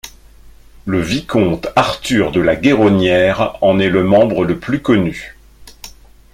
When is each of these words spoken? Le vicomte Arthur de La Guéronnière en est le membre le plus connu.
Le 0.87 0.99
vicomte 0.99 1.67
Arthur 1.75 2.31
de 2.31 2.41
La 2.41 2.55
Guéronnière 2.55 3.59
en 3.63 3.77
est 3.77 3.87
le 3.87 4.03
membre 4.03 4.45
le 4.45 4.57
plus 4.57 4.81
connu. 4.81 5.37